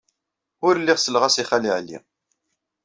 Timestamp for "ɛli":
1.77-1.97